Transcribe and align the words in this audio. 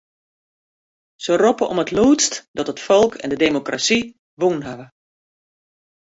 Se 1.25 1.33
roppe 1.41 1.65
om 1.73 1.81
it 1.83 1.93
lûdst 1.97 2.33
dat 2.57 2.71
it 2.73 2.83
folk 2.87 3.13
en 3.23 3.29
de 3.31 3.37
demokrasy 3.45 3.99
wûn 4.39 4.59
hawwe. 4.67 4.85